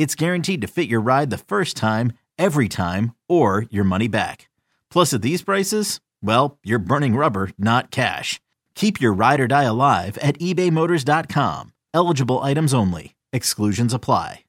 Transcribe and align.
it's 0.00 0.14
guaranteed 0.14 0.62
to 0.62 0.66
fit 0.66 0.88
your 0.88 1.02
ride 1.02 1.28
the 1.28 1.36
first 1.36 1.76
time, 1.76 2.14
every 2.38 2.70
time, 2.70 3.14
or 3.28 3.66
your 3.68 3.84
money 3.84 4.08
back. 4.08 4.48
Plus, 4.90 5.12
at 5.12 5.20
these 5.20 5.42
prices, 5.42 6.00
well, 6.22 6.58
you're 6.64 6.78
burning 6.78 7.14
rubber, 7.16 7.50
not 7.58 7.90
cash. 7.90 8.40
Keep 8.74 8.98
your 9.02 9.12
ride 9.12 9.40
or 9.40 9.46
die 9.46 9.64
alive 9.64 10.16
at 10.22 10.38
ebaymotors.com. 10.38 11.74
Eligible 11.92 12.38
items 12.38 12.72
only. 12.72 13.14
Exclusions 13.34 13.92
apply. 13.92 14.44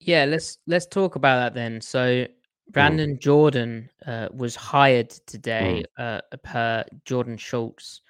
Yeah, 0.00 0.24
let's 0.24 0.56
let's 0.66 0.86
talk 0.86 1.16
about 1.16 1.36
that 1.36 1.54
then. 1.54 1.82
So 1.82 2.26
Brandon 2.70 3.18
Jordan 3.20 3.90
uh, 4.06 4.28
was 4.32 4.56
hired 4.56 5.10
today 5.26 5.84
uh, 5.98 6.20
per 6.42 6.84
Jordan 7.04 7.36
Schultz. 7.36 8.00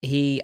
He 0.00 0.42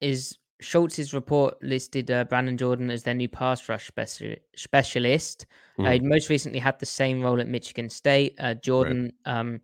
is 0.00 0.38
Schultz's 0.60 1.14
report 1.14 1.54
listed 1.62 2.10
uh, 2.10 2.24
Brandon 2.24 2.56
Jordan 2.56 2.90
as 2.90 3.02
their 3.04 3.14
new 3.14 3.28
pass 3.28 3.68
rush 3.68 3.90
speci- 3.90 4.38
specialist. 4.56 5.46
Uh, 5.78 5.82
Mhm. 5.82 5.92
he 5.94 6.00
most 6.00 6.28
recently 6.28 6.58
had 6.58 6.78
the 6.80 6.86
same 6.86 7.22
role 7.22 7.40
at 7.40 7.46
Michigan 7.48 7.88
State. 7.88 8.34
Uh, 8.40 8.54
Jordan, 8.54 9.12
um, 9.24 9.60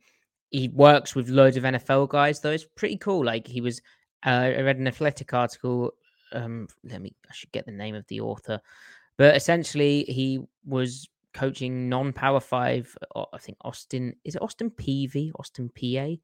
he 0.51 0.69
works 0.69 1.15
with 1.17 1.29
loads 1.29 1.57
of 1.57 1.65
NFL 1.65 2.07
guys, 2.09 2.41
though. 2.41 2.53
It's 2.53 2.65
pretty 2.77 2.97
cool. 2.99 3.25
Like 3.25 3.47
he 3.49 3.61
was, 3.61 3.81
uh, 4.25 4.53
I 4.57 4.61
read 4.61 4.79
an 4.79 4.87
athletic 4.87 5.35
article. 5.35 5.93
Um, 6.33 6.69
let 6.85 7.01
me, 7.03 7.15
I 7.29 7.33
should 7.35 7.51
get 7.53 7.67
the 7.67 7.73
name 7.73 7.95
of 7.97 8.07
the 8.07 8.21
author, 8.21 8.61
but 9.19 9.35
essentially 9.37 10.05
he 10.05 10.41
was 10.65 11.09
coaching 11.33 11.89
non-power 11.89 12.39
five. 12.41 12.97
uh, 13.17 13.25
I 13.33 13.39
think 13.39 13.59
Austin 13.63 14.15
is 14.25 14.37
it 14.37 14.43
Austin 14.43 14.71
PV, 14.71 15.33
Austin 15.39 15.69
PA, 15.71 16.17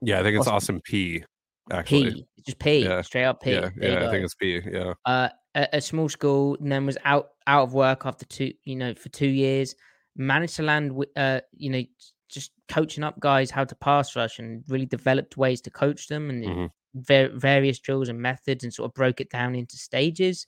Yeah, 0.00 0.20
I 0.20 0.22
think 0.22 0.36
it's 0.38 0.46
Austin- 0.48 0.76
Austin 0.76 0.80
Peay. 0.80 1.24
Actually, 1.72 2.12
P, 2.12 2.26
just 2.44 2.58
P, 2.58 2.84
Yeah. 2.84 3.00
straight 3.02 3.24
up 3.24 3.42
P. 3.42 3.52
yeah, 3.52 3.70
yeah, 3.80 4.06
I 4.06 4.10
think 4.10 4.24
it's 4.24 4.34
P. 4.34 4.60
Yeah, 4.70 4.94
uh, 5.06 5.28
a, 5.54 5.68
a 5.74 5.80
small 5.80 6.08
school, 6.08 6.56
and 6.60 6.70
then 6.70 6.84
was 6.86 6.98
out 7.04 7.30
out 7.46 7.62
of 7.64 7.74
work 7.74 8.04
after 8.06 8.24
two, 8.26 8.52
you 8.64 8.76
know, 8.76 8.94
for 8.94 9.08
two 9.08 9.28
years. 9.28 9.74
Managed 10.16 10.56
to 10.56 10.62
land, 10.62 10.92
uh, 11.16 11.40
you 11.52 11.70
know, 11.70 11.82
just 12.28 12.52
coaching 12.68 13.02
up 13.04 13.18
guys 13.20 13.50
how 13.50 13.64
to 13.64 13.74
pass 13.76 14.14
rush, 14.14 14.38
and 14.38 14.62
really 14.68 14.86
developed 14.86 15.36
ways 15.36 15.60
to 15.62 15.70
coach 15.70 16.08
them, 16.08 16.28
and 16.30 16.44
Mhm. 16.44 16.70
va- 16.94 17.30
various 17.34 17.78
drills 17.78 18.08
and 18.10 18.20
methods, 18.20 18.62
and 18.62 18.72
sort 18.74 18.90
of 18.90 18.94
broke 18.94 19.20
it 19.20 19.30
down 19.30 19.54
into 19.54 19.76
stages. 19.76 20.46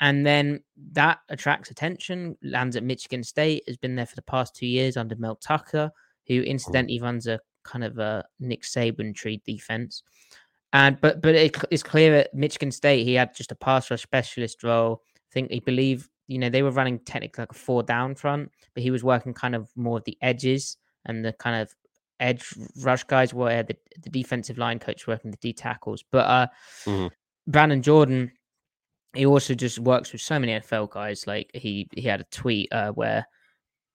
And 0.00 0.26
then 0.26 0.64
that 0.94 1.20
attracts 1.28 1.70
attention. 1.70 2.36
Lands 2.42 2.74
at 2.74 2.82
Michigan 2.82 3.22
State, 3.22 3.62
has 3.68 3.76
been 3.76 3.94
there 3.94 4.06
for 4.06 4.16
the 4.16 4.22
past 4.22 4.56
two 4.56 4.66
years 4.66 4.96
under 4.96 5.14
Mel 5.14 5.36
Tucker, 5.36 5.92
who 6.26 6.42
incidentally 6.42 6.98
runs 7.00 7.28
a 7.28 7.38
kind 7.62 7.84
of 7.84 7.98
a 7.98 8.24
Nick 8.40 8.62
Saban 8.62 9.14
tree 9.14 9.40
defense. 9.46 10.02
And 10.72 11.00
but 11.00 11.20
but 11.20 11.34
it, 11.34 11.56
it's 11.70 11.82
clear 11.82 12.14
at 12.16 12.34
Michigan 12.34 12.70
State 12.70 13.04
he 13.04 13.14
had 13.14 13.34
just 13.34 13.52
a 13.52 13.54
pass 13.56 13.90
rush 13.90 14.02
specialist 14.02 14.62
role. 14.62 15.02
I 15.16 15.28
think 15.32 15.50
he 15.50 15.60
believed 15.60 16.08
you 16.28 16.38
know 16.38 16.48
they 16.48 16.62
were 16.62 16.70
running 16.70 16.98
technically 17.00 17.42
like 17.42 17.52
a 17.52 17.54
four 17.54 17.82
down 17.82 18.14
front, 18.14 18.50
but 18.74 18.82
he 18.82 18.90
was 18.90 19.04
working 19.04 19.34
kind 19.34 19.54
of 19.54 19.70
more 19.76 19.98
of 19.98 20.04
the 20.04 20.16
edges 20.22 20.76
and 21.04 21.24
the 21.24 21.32
kind 21.34 21.60
of 21.60 21.74
edge 22.20 22.46
rush 22.82 23.02
guys 23.04 23.34
where 23.34 23.62
the, 23.64 23.76
the 24.02 24.10
defensive 24.10 24.56
line 24.56 24.78
coach 24.78 25.06
working 25.06 25.30
the 25.30 25.36
D 25.38 25.52
tackles. 25.52 26.04
But 26.10 26.26
uh 26.26 26.46
Mhm. 26.86 27.10
Brandon 27.48 27.82
Jordan, 27.82 28.32
he 29.14 29.26
also 29.26 29.54
just 29.54 29.78
works 29.80 30.12
with 30.12 30.20
so 30.20 30.38
many 30.38 30.52
NFL 30.52 30.90
guys. 30.90 31.26
Like 31.26 31.50
he 31.54 31.88
he 31.94 32.02
had 32.02 32.20
a 32.20 32.24
tweet 32.30 32.72
uh, 32.72 32.92
where 32.92 33.26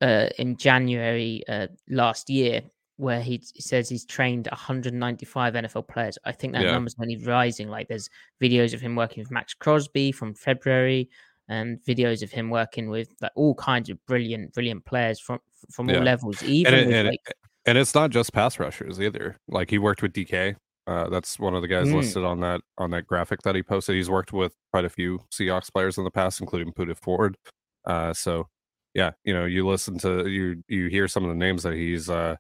uh, 0.01 0.27
in 0.38 0.57
January 0.57 1.41
uh, 1.47 1.67
last 1.89 2.29
year 2.29 2.61
where 2.97 3.21
he 3.21 3.37
t- 3.37 3.59
says 3.61 3.87
he's 3.87 4.05
trained 4.05 4.47
195 4.51 5.53
NFL 5.53 5.87
players. 5.87 6.17
I 6.25 6.31
think 6.31 6.53
that 6.53 6.63
Yeah. 6.63 6.71
number's 6.71 6.95
only 6.99 7.17
rising. 7.17 7.69
Like 7.69 7.87
there's 7.87 8.09
videos 8.41 8.73
of 8.73 8.81
him 8.81 8.95
working 8.95 9.21
with 9.21 9.31
Maxx 9.31 9.53
Crosby 9.53 10.11
from 10.11 10.33
February 10.33 11.09
and 11.47 11.79
videos 11.87 12.21
of 12.23 12.31
him 12.31 12.49
working 12.49 12.89
with 12.89 13.09
like 13.21 13.31
all 13.35 13.55
kinds 13.55 13.89
of 13.89 14.03
brilliant, 14.05 14.53
brilliant 14.53 14.83
players 14.85 15.19
from 15.19 15.39
from 15.71 15.89
Yeah. 15.89 15.97
all 15.97 16.03
levels. 16.03 16.43
Even 16.43 16.73
and 16.73 16.91
it, 16.91 16.95
and, 16.95 17.07
like 17.07 17.33
and 17.65 17.77
it's 17.77 17.95
not 17.95 18.09
just 18.11 18.33
pass 18.33 18.59
rushers 18.59 18.99
either. 18.99 19.37
Like 19.47 19.69
he 19.69 19.77
worked 19.77 20.01
with 20.01 20.13
DK. 20.13 20.55
Uh, 20.87 21.09
that's 21.09 21.37
one 21.39 21.53
of 21.53 21.61
the 21.61 21.67
guys 21.67 21.87
Mm. 21.87 21.95
listed 21.95 22.23
on 22.23 22.39
that 22.39 22.61
on 22.77 22.91
that 22.91 23.05
graphic 23.05 23.41
that 23.43 23.55
he 23.55 23.61
posted. 23.63 23.95
He's 23.95 24.09
worked 24.09 24.33
with 24.33 24.55
quite 24.71 24.85
a 24.85 24.89
few 24.89 25.19
Seahawks 25.31 25.71
players 25.71 25.97
in 25.97 26.03
the 26.03 26.11
past, 26.11 26.41
including 26.41 26.71
Poona 26.73 26.97
Ford. 26.97 27.37
Uh, 27.85 28.13
so 28.13 28.47
yeah, 28.93 29.11
you 29.23 29.33
know, 29.33 29.45
you 29.45 29.67
listen 29.67 29.99
to 29.99 30.27
you 30.27 30.63
you 30.67 30.87
hear 30.87 31.07
some 31.07 31.23
of 31.23 31.29
the 31.29 31.35
names 31.35 31.63
that 31.63 31.73
he's 31.73 32.09
uh, 32.09 32.35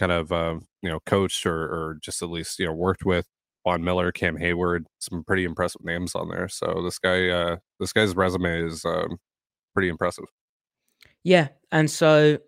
kind 0.00 0.10
of 0.10 0.32
um, 0.32 0.66
you 0.82 0.88
know 0.88 0.98
coached 1.06 1.46
or 1.46 1.62
or 1.62 1.98
just 2.02 2.22
at 2.22 2.30
least 2.30 2.58
you 2.58 2.66
know 2.66 2.72
worked 2.72 3.04
with. 3.04 3.26
Von 3.64 3.84
Miller, 3.84 4.10
Cam 4.10 4.38
Heyward, 4.38 4.86
some 5.00 5.22
pretty 5.22 5.44
impressive 5.44 5.84
names 5.84 6.14
on 6.14 6.30
there. 6.30 6.48
So 6.48 6.80
this 6.82 6.98
guy, 6.98 7.28
uh, 7.28 7.56
this 7.78 7.92
guy's 7.92 8.16
resume 8.16 8.66
is 8.66 8.86
um, 8.86 9.18
pretty 9.74 9.90
impressive. 9.90 10.24
Yeah, 11.24 11.48
and 11.70 11.90
so 11.90 12.38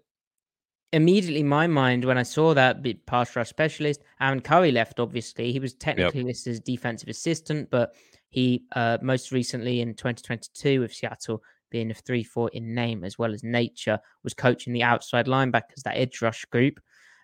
immediately 0.95 1.43
my 1.43 1.67
mind 1.67 2.07
when 2.07 2.17
I 2.17 2.23
saw 2.23 2.55
that 2.55 2.83
bit 2.83 3.05
pass 3.05 3.37
rush 3.37 3.51
specialist, 3.51 4.03
Aaron 4.23 4.41
Curry 4.41 4.73
left. 4.73 5.01
Obviously, 5.01 5.53
he 5.53 5.61
was 5.61 5.75
technically 5.75 6.23
listed 6.23 6.53
as 6.53 6.61
defensive 6.61 7.11
assistant, 7.11 7.69
but 7.71 7.95
he 8.31 8.65
uh, 8.75 8.97
most 9.03 9.33
recently 9.33 9.83
in 9.83 9.93
2022 9.93 10.81
with 10.81 10.95
Seattle 10.95 11.43
being 11.71 11.91
a 11.91 11.95
three-four 11.95 12.51
in 12.55 12.75
name 12.75 13.05
as 13.05 13.19
well 13.19 13.35
as 13.35 13.43
nature 13.43 13.99
was 14.25 14.33
coaching 14.35 14.73
the 14.73 14.83
outside 14.83 15.27
linebackers, 15.27 15.83
that 15.85 15.97
edge 15.97 16.23
rush 16.23 16.45
group, 16.47 16.81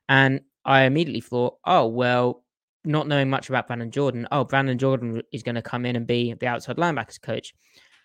and 0.09 0.41
I 0.65 0.83
immediately 0.83 1.21
thought, 1.21 1.59
oh 1.65 1.87
well. 1.87 2.45
Not 2.85 3.09
knowing 3.09 3.29
much 3.29 3.51
about 3.51 3.67
Brandon 3.67 3.91
Jordan, 3.91 4.27
oh, 4.31 4.45
Brandon 4.45 4.79
Jordan 4.79 5.21
is 5.33 5.43
going 5.43 5.57
to 5.57 5.63
come 5.63 5.85
in 5.85 5.97
and 5.97 6.07
be 6.07 6.33
the 6.33 6.47
outside 6.47 6.77
linebackers 6.77 7.21
coach 7.21 7.53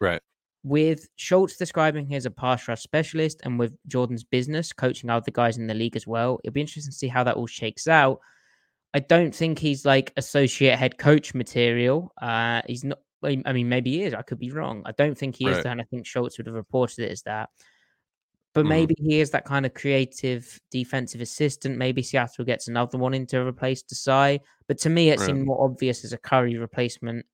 Right. 0.02 0.19
with 0.63 1.08
Schultz 1.16 1.56
describing 1.56 2.08
him 2.08 2.18
as 2.18 2.25
a 2.25 2.31
pass 2.31 2.68
rush 2.68 2.81
specialist 2.81 3.40
and 3.46 3.58
with 3.59 3.78
Jordan's 3.88 4.24
business 4.25 4.74
coaching 4.74 5.09
other 5.09 5.31
guys 5.31 5.58
in 5.58 5.68
the 5.68 5.74
league 5.75 5.96
as 5.96 6.08
well, 6.08 6.40
it'll 6.44 6.53
be 6.53 6.59
interesting 6.59 6.92
to 6.92 6.97
see 6.97 7.08
how 7.08 7.24
that 7.24 7.36
all 7.36 7.47
shakes 7.47 7.88
out. 7.88 8.19
I 8.94 9.00
don't 9.00 9.34
think 9.34 9.59
he's 9.59 9.86
like 9.86 10.12
associate 10.18 10.78
head 10.78 10.97
coach 10.97 11.34
material. 11.34 12.12
Uh, 12.22 12.62
he's 12.68 12.84
not. 12.84 12.97
I 13.24 13.53
mean, 13.53 13.69
maybe 13.69 13.92
he 13.92 14.03
is. 14.03 14.13
I 14.13 14.22
could 14.24 14.40
be 14.40 14.52
wrong. 14.52 14.81
I 14.86 14.92
don't 14.92 15.18
think 15.18 15.36
he 15.36 15.46
is 15.47 15.58
Right. 15.58 15.63
that. 15.63 15.72
And 15.72 15.81
I 15.81 15.86
think 15.86 16.06
Schultz 16.06 16.38
would 16.40 16.47
have 16.47 16.56
reported 16.56 17.06
it 17.06 17.12
as 17.12 17.22
that. 17.22 17.52
But 18.53 18.65
Mhm. 18.65 18.69
maybe 18.69 18.95
he 19.00 19.19
is 19.19 19.31
that 19.31 19.45
kind 19.45 19.65
of 19.65 19.73
creative 19.73 20.59
defensive 20.71 21.21
assistant. 21.21 21.77
Maybe 21.77 22.03
Seattle 22.03 22.45
gets 22.45 22.67
another 22.67 22.97
one 22.97 23.13
in 23.13 23.25
to 23.27 23.39
replace 23.45 23.81
Desai. 23.83 24.39
But 24.67 24.77
to 24.79 24.89
me, 24.89 25.09
it 25.09 25.19
Right. 25.19 25.25
seemed 25.27 25.45
more 25.45 25.63
obvious 25.63 26.05
as 26.05 26.13
a 26.13 26.17
Curry 26.17 26.57
replacement 26.57 27.25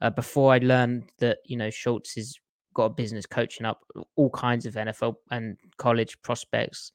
uh, 0.00 0.10
before 0.10 0.52
I 0.54 0.58
learned 0.58 1.10
that 1.18 1.38
you 1.44 1.56
know 1.56 1.68
Schultz 1.70 2.14
has 2.14 2.36
got 2.72 2.84
a 2.84 2.90
business 2.90 3.26
coaching 3.26 3.66
up 3.66 3.80
all 4.16 4.30
kinds 4.30 4.64
of 4.64 4.74
NFL 4.76 5.16
and 5.30 5.58
college 5.76 6.16
prospects. 6.22 6.92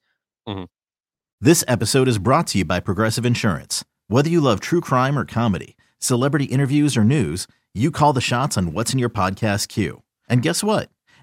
This 1.40 1.62
episode 1.68 2.08
is 2.08 2.18
brought 2.18 2.46
to 2.48 2.58
you 2.58 2.64
by 2.64 2.80
Progressive 2.80 3.26
Insurance. 3.26 3.84
Whether 4.08 4.30
you 4.30 4.40
love 4.40 4.60
true 4.60 4.80
crime 4.80 5.18
or 5.18 5.24
comedy, 5.26 5.76
celebrity 5.98 6.46
interviews 6.46 6.96
or 6.96 7.04
news, 7.04 7.46
you 7.74 7.90
call 7.90 8.12
the 8.14 8.20
shots 8.22 8.56
on 8.56 8.72
what's 8.72 8.92
in 8.94 8.98
your 8.98 9.10
podcast 9.10 9.68
queue. 9.68 10.02
And 10.28 10.40
guess 10.42 10.64
what? 10.64 10.90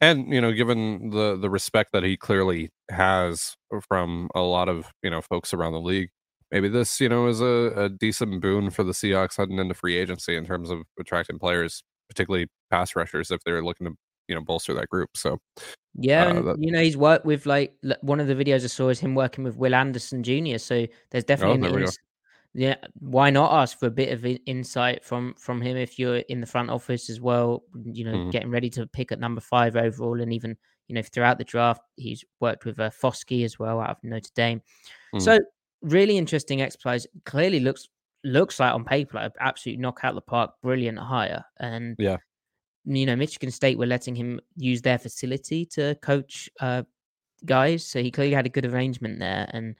And, 0.00 0.32
you 0.32 0.40
know, 0.40 0.52
given 0.52 1.10
the 1.10 1.36
the 1.36 1.50
respect 1.50 1.92
that 1.92 2.02
he 2.04 2.16
clearly 2.16 2.70
has 2.90 3.54
from 3.88 4.28
a 4.34 4.40
lot 4.40 4.68
of, 4.68 4.86
you 5.02 5.10
know, 5.10 5.20
folks 5.22 5.54
around 5.54 5.72
the 5.72 5.80
league, 5.80 6.10
maybe 6.50 6.68
this, 6.68 7.00
you 7.00 7.08
know, 7.08 7.26
is 7.28 7.40
a, 7.40 7.72
a 7.76 7.88
decent 7.88 8.40
boon 8.42 8.70
for 8.70 8.82
the 8.84 8.92
Seahawks 8.92 9.36
heading 9.36 9.58
into 9.58 9.74
free 9.74 9.96
agency 9.96 10.36
in 10.36 10.44
terms 10.46 10.70
of 10.70 10.80
attracting 10.98 11.38
players, 11.38 11.82
particularly 12.08 12.48
pass 12.70 12.96
rushers 12.96 13.30
if 13.30 13.40
they're 13.44 13.62
looking 13.64 13.86
to, 13.86 13.94
you 14.28 14.34
know, 14.34 14.40
bolster 14.42 14.74
that 14.74 14.88
group. 14.88 15.10
So 15.16 15.38
Yeah, 15.94 16.24
Uh, 16.26 16.30
and 16.30 16.46
that- 16.48 16.56
you 16.60 16.70
know 16.72 16.80
he's 16.82 16.96
worked 16.96 17.24
with 17.26 17.46
like 17.46 17.74
one 18.02 18.20
of 18.20 18.26
the 18.28 18.34
videos 18.34 18.64
I 18.64 18.68
saw 18.68 18.88
is 18.90 19.00
him 19.00 19.14
working 19.14 19.44
with 19.44 19.56
Will 19.56 19.74
Anderson 19.74 20.22
Jr. 20.22 20.58
So 20.58 20.86
there's 21.10 21.24
definitely 21.24 21.56
an 21.56 21.64
Oh, 21.64 21.68
there 21.68 21.74
we 21.74 21.80
go. 21.82 21.86
ins- 21.86 21.98
yeah. 22.54 22.76
Why 22.98 23.30
not 23.30 23.52
ask 23.52 23.78
for 23.78 23.86
a 23.86 23.90
bit 23.90 24.12
of 24.12 24.24
insight 24.46 25.04
from 25.04 25.34
from 25.34 25.60
him 25.60 25.76
if 25.76 25.98
you're 25.98 26.18
in 26.18 26.40
the 26.40 26.46
front 26.46 26.70
office 26.70 27.10
as 27.10 27.20
well? 27.20 27.64
You 27.84 28.04
know, 28.04 28.18
Mhm. 28.18 28.30
getting 28.30 28.50
ready 28.50 28.70
to 28.70 28.86
pick 28.86 29.12
at 29.12 29.20
number 29.20 29.40
five 29.40 29.76
overall, 29.76 30.20
and 30.20 30.32
even 30.32 30.56
you 30.88 30.94
know 30.94 31.02
throughout 31.02 31.38
the 31.38 31.44
draft, 31.44 31.82
he's 31.96 32.24
worked 32.40 32.64
with 32.64 32.78
uh, 32.80 32.90
Foskey 32.90 33.44
as 33.44 33.58
well 33.58 33.80
out 33.80 33.90
of 33.90 33.96
Notre 34.04 34.30
Dame. 34.34 34.62
Mhm. 35.14 35.20
So 35.22 35.38
really 35.82 36.16
interesting 36.18 36.62
exercise. 36.62 37.06
Clearly 37.24 37.60
looks 37.60 37.88
looks 38.24 38.58
like 38.60 38.74
on 38.74 38.84
paper 38.84 39.16
like 39.18 39.32
absolute 39.40 39.78
knock 39.78 40.00
out 40.04 40.14
the 40.14 40.20
park, 40.22 40.52
brilliant 40.62 40.98
hire, 40.98 41.44
and 41.58 41.96
Yeah. 41.98 42.18
you 42.84 43.06
know, 43.06 43.16
Michigan 43.16 43.50
State 43.50 43.78
were 43.78 43.86
letting 43.86 44.14
him 44.16 44.40
use 44.56 44.82
their 44.82 44.98
facility 44.98 45.66
to 45.66 45.94
coach 46.02 46.48
uh, 46.60 46.82
guys, 47.46 47.86
so 47.86 48.02
he 48.02 48.10
clearly 48.10 48.34
had 48.34 48.46
a 48.46 48.50
good 48.50 48.66
arrangement 48.66 49.18
there. 49.20 49.48
And 49.52 49.76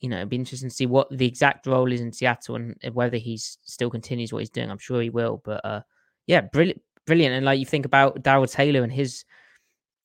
you 0.00 0.08
know, 0.08 0.16
it'd 0.16 0.28
be 0.28 0.36
interesting 0.36 0.68
to 0.68 0.74
see 0.74 0.86
what 0.86 1.08
the 1.10 1.26
exact 1.26 1.66
role 1.66 1.90
is 1.92 2.00
in 2.00 2.12
Seattle 2.12 2.54
and 2.56 2.76
whether 2.92 3.16
he's 3.16 3.58
still 3.62 3.90
continues 3.90 4.32
what 4.32 4.40
he's 4.40 4.50
doing. 4.50 4.70
I'm 4.70 4.78
sure 4.78 5.02
he 5.02 5.10
will, 5.10 5.42
but 5.44 5.64
uh, 5.64 5.80
yeah, 6.26 6.42
brilliant, 6.42 6.80
brilliant. 7.06 7.34
And 7.34 7.44
like 7.44 7.58
you 7.58 7.66
think 7.66 7.86
about 7.86 8.22
Darrell 8.22 8.46
Taylor 8.46 8.82
and 8.82 8.92
his 8.92 9.24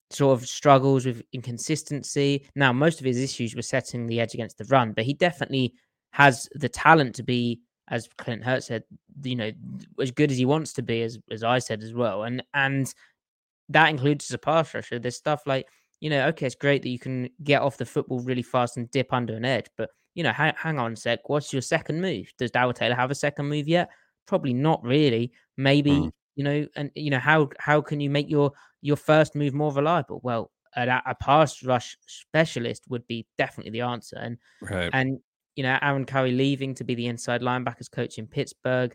sort 0.09 0.39
of 0.39 0.47
struggles 0.47 1.05
with 1.05 1.23
inconsistency. 1.33 2.45
Now, 2.55 2.71
most 2.71 2.99
of 2.99 3.05
his 3.05 3.17
issues 3.17 3.55
were 3.55 3.61
setting 3.61 4.05
the 4.07 4.19
edge 4.19 4.33
against 4.33 4.57
the 4.57 4.65
run, 4.65 4.93
but 4.93 5.05
he 5.05 5.13
definitely 5.13 5.73
has 6.11 6.47
the 6.53 6.69
talent 6.69 7.15
to 7.15 7.23
be, 7.23 7.61
as 7.89 8.07
Clint 8.17 8.43
Hurtt 8.43 8.63
said, 8.63 8.83
you 9.23 9.35
know, 9.35 9.51
as 9.99 10.11
good 10.11 10.31
as 10.31 10.37
he 10.37 10.45
wants 10.45 10.73
to 10.73 10.81
be, 10.81 11.01
as 11.01 11.17
as 11.31 11.43
I 11.43 11.59
said 11.59 11.83
as 11.83 11.93
well. 11.93 12.23
And 12.23 12.43
and 12.53 12.93
that 13.69 13.89
includes 13.89 14.29
as 14.29 14.35
a 14.35 14.37
pass 14.37 14.73
rusher. 14.73 14.99
There's 14.99 15.17
stuff 15.17 15.47
like, 15.47 15.67
you 16.03 16.09
know, 16.09 16.27
okay, 16.27 16.45
it's 16.45 16.55
great 16.55 16.81
that 16.81 16.89
you 16.89 16.99
can 16.99 17.29
get 17.45 17.61
off 17.61 17.77
the 17.77 17.85
football 17.85 18.19
really 18.19 18.41
fast 18.41 18.75
and 18.75 18.91
dip 18.91 19.13
under 19.13 19.37
an 19.37 19.45
edge, 19.45 19.67
but 19.77 19.89
you 20.15 20.21
know, 20.21 20.33
hang, 20.33 20.53
hang 20.57 20.77
on 20.77 20.91
a 20.91 20.95
sec. 20.97 21.29
What's 21.29 21.53
your 21.53 21.61
second 21.61 22.01
move? 22.01 22.29
Does 22.37 22.51
Darrell 22.51 22.73
Taylor 22.73 22.95
have 22.95 23.09
a 23.09 23.15
second 23.15 23.47
move 23.47 23.69
yet? 23.69 23.89
Probably 24.27 24.53
not 24.53 24.83
really. 24.83 25.31
Maybe 25.55 25.91
Mm. 25.91 26.11
you 26.35 26.43
know, 26.43 26.67
and 26.75 26.91
you 26.95 27.09
know 27.09 27.19
how 27.19 27.49
how 27.57 27.79
can 27.79 28.01
you 28.01 28.09
make 28.09 28.29
your 28.29 28.51
your 28.81 28.97
first 28.97 29.33
move 29.33 29.53
more 29.53 29.71
reliable? 29.71 30.19
Well, 30.23 30.51
a, 30.75 31.01
a 31.05 31.15
pass 31.15 31.63
rush 31.63 31.95
specialist 32.05 32.83
would 32.89 33.07
be 33.07 33.25
definitely 33.37 33.71
the 33.71 33.81
answer. 33.81 34.17
And 34.17 34.37
right. 34.61 34.89
and 34.91 35.19
you 35.55 35.63
know, 35.63 35.79
Aaron 35.81 36.05
Curry 36.05 36.33
leaving 36.33 36.75
to 36.75 36.83
be 36.83 36.95
the 36.95 37.07
inside 37.07 37.41
linebackers 37.41 37.89
coach 37.89 38.17
in 38.17 38.27
Pittsburgh. 38.27 38.93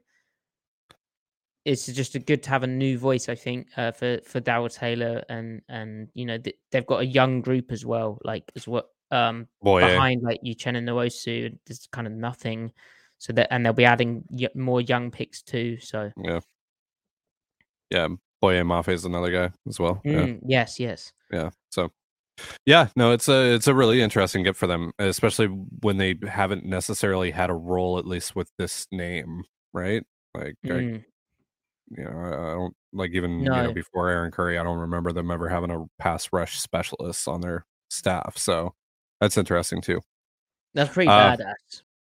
It's 1.65 1.87
just 1.87 2.15
a 2.15 2.19
good 2.19 2.43
to 2.45 2.51
have 2.51 2.63
a 2.63 2.67
new 2.67 2.99
voice, 2.99 3.29
I 3.29 3.35
think, 3.35 3.69
uh, 3.77 3.93
for 3.93 4.21
for 4.25 4.41
Darrell 4.41 4.69
Taylor, 4.69 5.25
and 5.29 5.61
and 5.69 6.09
you 6.15 6.25
know 6.25 6.39
th- 6.39 6.57
they've 6.71 6.87
got 6.87 7.01
a 7.01 7.07
young 7.07 7.41
group 7.41 7.73
as 7.73 7.85
well, 7.85 8.19
like 8.25 8.51
as 8.57 8.67
what 8.67 8.87
um 9.11 9.49
Boy, 9.63 9.83
eh? 9.83 9.89
behind 9.95 10.23
like 10.23 10.41
Uchenna 10.43 10.83
Nwosu, 10.83 11.57
there's 11.67 11.89
kind 11.93 12.07
of 12.07 12.13
nothing, 12.13 12.73
so 13.19 13.33
that 13.35 13.53
and 13.53 13.65
they'll 13.65 13.73
be 13.73 13.85
adding 13.85 14.25
y- 14.31 14.49
more 14.55 14.81
young 14.81 15.11
picks 15.11 15.43
too. 15.43 15.79
So 15.81 16.11
yeah. 16.23 16.41
Yeah. 17.91 18.09
Boye 18.41 18.63
Mafe 18.63 18.89
is 18.93 19.05
another 19.05 19.31
guy 19.33 19.51
as 19.67 19.81
well. 19.81 20.01
Yeah. 20.05 20.27
mm, 20.27 20.41
yes, 20.47 20.79
yes, 20.79 21.13
yeah 21.33 21.51
so 21.71 21.91
yeah 22.67 22.87
no 22.95 23.13
it's 23.13 23.29
a 23.29 23.55
it's 23.55 23.67
a 23.67 23.75
really 23.75 24.01
interesting 24.01 24.45
get 24.45 24.55
for 24.55 24.69
them 24.69 24.93
especially 24.99 25.47
when 25.47 25.97
they 25.97 26.15
haven't 26.27 26.65
necessarily 26.65 27.33
had 27.33 27.51
a 27.51 27.55
role 27.55 27.99
at 27.99 28.07
least 28.07 28.37
with 28.37 28.49
this 28.59 28.87
name 28.93 29.43
right 29.73 30.05
like 30.37 30.55
I, 30.65 30.69
Mm, 30.69 31.05
you 31.91 32.05
know 32.05 32.11
I, 32.11 32.51
I 32.51 32.55
don't 32.55 32.75
like 32.93 33.11
even 33.13 33.41
you 33.41 33.47
know 33.47 33.63
No. 33.65 33.73
before 33.73 34.09
aaron 34.09 34.31
curry 34.31 34.59
i 34.59 34.63
don't 34.63 34.79
remember 34.79 35.13
them 35.13 35.31
ever 35.31 35.49
having 35.49 35.71
a 35.71 35.85
pass 35.99 36.29
rush 36.33 36.59
specialist 36.61 37.27
on 37.29 37.41
their 37.41 37.65
staff 37.91 38.37
so 38.37 38.75
that's 39.21 39.39
interesting 39.39 39.81
too 39.81 40.01
that's 40.75 40.93
pretty 40.93 41.09
Uh, 41.09 41.37
badass. 41.37 41.83